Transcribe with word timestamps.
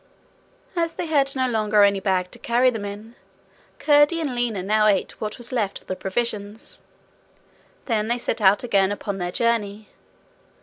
As 0.75 0.93
they 0.95 1.05
had 1.05 1.35
no 1.35 1.47
longer 1.47 1.83
any 1.83 1.99
bag 1.99 2.31
to 2.31 2.39
carry 2.39 2.71
them 2.71 2.85
in, 2.85 3.15
Curdie 3.77 4.19
and 4.19 4.33
Lina 4.33 4.63
now 4.63 4.87
ate 4.87 5.21
what 5.21 5.37
was 5.37 5.51
left 5.51 5.77
of 5.79 5.85
the 5.85 5.95
provisions. 5.95 6.81
Then 7.85 8.07
they 8.07 8.17
set 8.17 8.41
out 8.41 8.63
again 8.63 8.91
upon 8.91 9.19
their 9.19 9.31
journey. 9.31 9.89